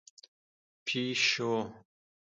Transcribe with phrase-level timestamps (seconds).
[0.03, 0.03] 🐈
[0.85, 1.51] پېشو